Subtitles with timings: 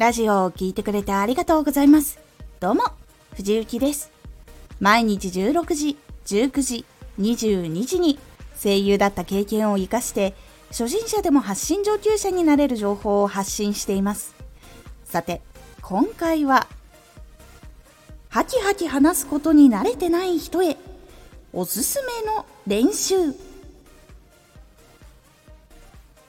[0.00, 2.18] ラジオを聴いてくれてありがとうございます。
[2.58, 2.84] どうも、
[3.34, 4.10] 藤幸です。
[4.80, 6.86] 毎日16時、19時、
[7.20, 8.18] 22時に
[8.62, 10.32] 声優だった経験を活かして、
[10.70, 14.34] 初心者でも発信上級者になれる情報を発信しています。
[15.04, 15.42] さて、
[15.82, 16.66] 今回は、
[18.30, 20.78] ハキハキ話すことに慣れてない人へ、
[21.52, 23.34] おすすめの練習。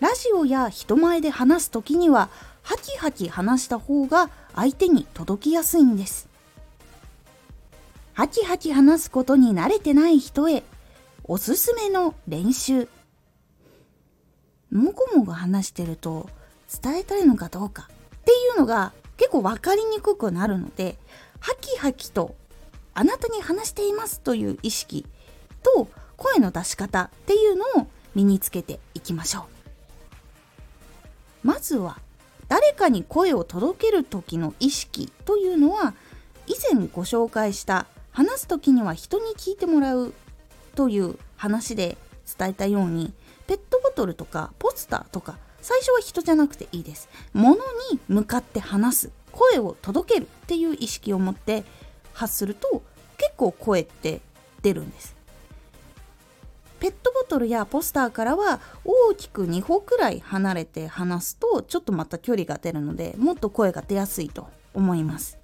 [0.02, 2.30] ラジオや人前で話す時には、
[2.64, 6.27] ハキハキ話した方が相手に届きやすいんです。
[8.14, 10.64] ハキハキ話すことに慣れてない人へ
[11.24, 12.90] おすすめの練習。
[14.72, 16.27] もごもご話してると
[16.82, 20.98] 伝えたいのかどうかっていうのが結構分かりにくくなるので、
[21.40, 22.34] ハキハキと
[22.96, 25.05] あなたに話していますという意識
[25.62, 29.60] と声の出し方っていうのを身につけていきましょう。
[31.44, 31.99] まずは
[32.48, 35.93] 誰かに声を届ける時の意識というのは
[36.48, 40.13] 以前ご紹介した話す時には人に聞いてもらう
[40.76, 41.98] という話で
[42.38, 43.13] 伝えたように
[43.48, 47.07] ペットボトルとかポスターとか最初は人じゃなくていいです。
[47.34, 47.55] 物
[47.91, 49.12] に向かって話す。
[49.32, 51.63] 声を届けるっていう意識を持って
[52.13, 52.82] 発すると
[53.18, 54.21] 結構声って
[54.62, 55.15] 出るんです。
[57.32, 65.38] トルやポスターからは大きく2歩くらい離れて話すとちょっとまた距離が出るのでもっと声が出やすいと思います。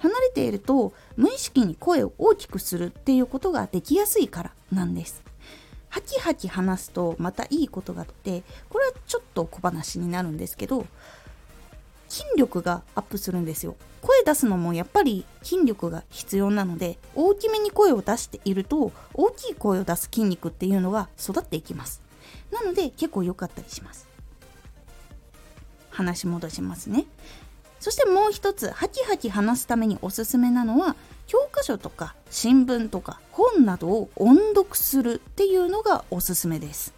[0.00, 5.22] 離れていると無意識に声を大きくするっていうことができやすいからなんです。
[5.90, 10.86] ハキハキ話すとまたいいことがあってこれはちょっと小話になるんですけど
[12.10, 13.76] 筋力がアップするんですよ。
[14.02, 22.02] 声出すのもやっぱり筋力が必要なので大きめに声を出していると大きい声を出す筋肉っていうのが育っていきます。
[22.50, 24.08] なので結構良かったりします。
[25.90, 27.06] 話戻しますね。
[27.78, 30.96] そしてもう一つハキハキ話すためにおすすめなのは
[31.26, 36.92] 教科書とか新聞とか本などを音読するっていうのがおすすめです。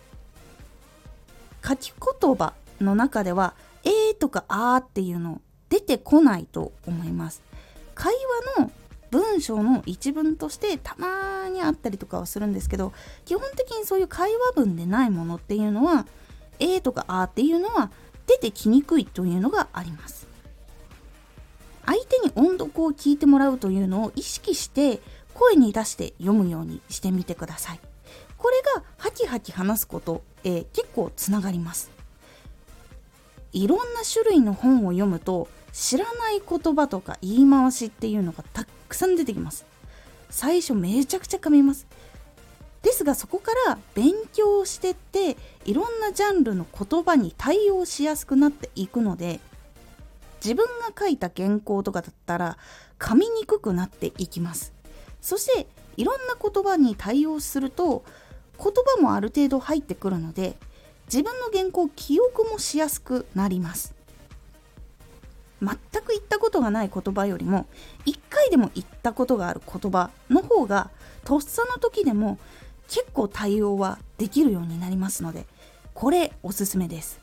[1.67, 3.55] 書き言葉の中では
[3.85, 7.43] 「えー」とか「あー」っていうの出てこないと思います。
[7.95, 8.15] 会
[8.57, 8.71] 話の
[9.11, 12.95] 文章の一文としてたまにあったりとかはするんですけど
[13.27, 16.07] 基本的にそういう会話文でないものっていうのは
[16.59, 17.91] 「えー」とか「あー」っていうのは
[18.27, 20.27] 出てきにくいというのがあります。
[21.85, 25.01] 相手に音読を聞いてもらうというのを意識して
[25.35, 27.81] 声に出して読むようにしてみてください。
[28.39, 31.91] これがハキハキ話すこと、えー、結構つながります。
[33.53, 39.67] いろんな種類の本を読むと知らない言葉とか言い回しっていうのがたくさん出てきます。
[40.31, 41.87] 最初めちゃくちゃ噛みます。
[42.83, 49.39] ですがそこから勉強してっていろんなジャンルの言葉に対応しやすくなっていくので
[50.43, 52.59] 自分が書いた原稿とかだったら
[52.99, 54.73] 噛みにくくなっていきます。
[55.21, 58.05] そしていろんな言葉に対応すると
[58.59, 60.57] 言葉もある程度入ってくるので
[61.07, 63.95] 自分の原稿記憶もしやすくなります。
[65.61, 65.71] 全
[66.03, 67.67] く言ったことがない言葉よりも
[68.05, 70.91] 1回でも言ったことがある言葉の方が
[71.25, 72.39] とっさの時でも
[72.89, 75.47] 結構対応はできるようになりますので
[75.95, 77.21] これおすすめです。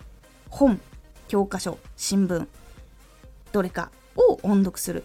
[0.50, 0.80] 本
[1.28, 2.48] 教科書新聞
[3.52, 5.04] どれかを音読する。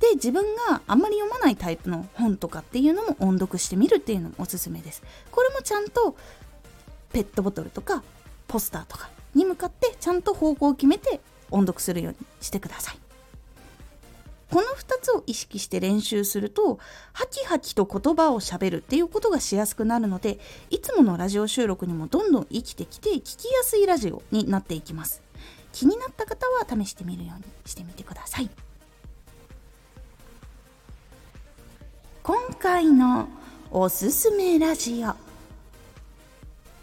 [0.00, 5.02] で自分があんまり読まないタイプの本とかっていうのも音読してみるっていうのもおすすめです。
[5.30, 6.16] これもちゃんと
[7.12, 8.02] ペットボトルとか
[8.48, 12.98] ポスターとかに向かってちゃんと方向を決めて音読するようにしてください。
[14.50, 16.80] この2つを意識して練習すると
[17.12, 20.40] ハキハキと言葉をしゃべるっていうことがしやすくなるので
[20.70, 25.22] いつものラジオ収録にもどんどん生きてきて聞きやすいラジオになっていきます。
[25.72, 28.50] 気になった方は試してみるようにしてみてください。
[32.24, 33.28] 今回の
[33.70, 35.29] おすすめラジオ。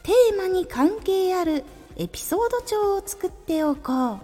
[0.07, 1.65] テーマに関係ある
[1.97, 4.19] エピソード帳を作っておこう。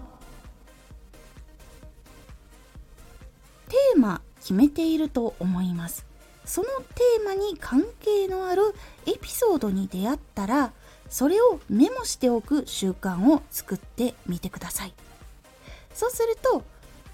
[3.68, 6.06] テーマ決めていると思います。
[6.46, 10.72] そのテーマに関係のあるエピソードに出会ったら
[11.10, 14.94] それをメモしておく習慣を作ってみてください。
[15.92, 16.62] そうすると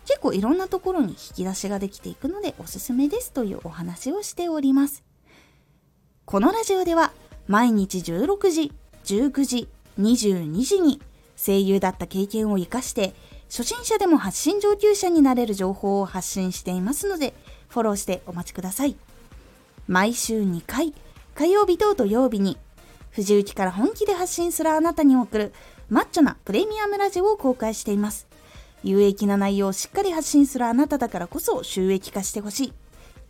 [0.07, 5.03] 結構いろんなところに引き出しができていくのでおすすめですというお話をしております。
[6.25, 7.11] このラジオでは
[7.51, 8.73] 毎日16時
[9.05, 9.69] 19時
[9.99, 11.03] 22時に
[11.37, 13.13] 声優だった経験を生かして
[13.49, 17.35] 初心者でも発信上級者になれる情報を発信していますので
[17.69, 18.95] フォローしてお待ちください
[19.89, 20.95] 毎週2回
[21.35, 22.57] 火曜日と土曜日に
[23.11, 25.53] 藤雪から本気で発信するあなたに送る
[25.89, 28.29] マッチョなプレミアムラジオを公開しています。
[28.85, 32.73] 有益な内容をしっかり発信するあなただからこそ収益化してほしい。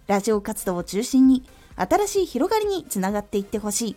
[0.07, 1.43] ラジオ活動を中心に
[1.77, 3.97] 新しい広がりにつながっていってほしい。